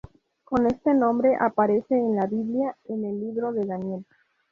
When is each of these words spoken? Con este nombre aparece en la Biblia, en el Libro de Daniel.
Con 0.45 0.65
este 0.65 0.95
nombre 0.95 1.37
aparece 1.39 1.93
en 1.95 2.15
la 2.15 2.25
Biblia, 2.25 2.75
en 2.85 3.05
el 3.05 3.19
Libro 3.19 3.53
de 3.53 3.67
Daniel. 3.67 4.03